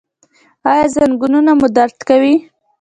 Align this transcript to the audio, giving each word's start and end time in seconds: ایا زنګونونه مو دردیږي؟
ایا 0.71 0.85
زنګونونه 0.95 1.51
مو 1.59 1.67
دردیږي؟ 1.75 2.35